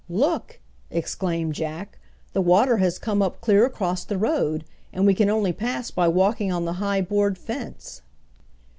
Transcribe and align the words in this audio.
"Look!" 0.09 0.59
exclaimed 0.89 1.53
Jack; 1.53 1.99
"the 2.33 2.41
water 2.41 2.77
has 2.77 2.97
come 2.97 3.21
up 3.21 3.39
clear 3.39 3.67
across 3.67 4.03
the 4.03 4.17
road, 4.17 4.65
and 4.91 5.05
we 5.05 5.13
can 5.13 5.29
only 5.29 5.53
pass 5.53 5.91
by 5.91 6.07
walking 6.07 6.51
on 6.51 6.65
the 6.65 6.73
high 6.81 7.01
board 7.01 7.37
fence." 7.37 8.01